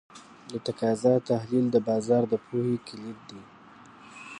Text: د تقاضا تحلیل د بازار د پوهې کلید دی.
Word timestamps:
د 0.51 0.53
تقاضا 0.67 1.13
تحلیل 1.29 1.65
د 1.71 1.75
بازار 1.87 2.23
د 2.31 2.33
پوهې 2.45 2.75
کلید 2.87 3.19
دی. 3.29 3.41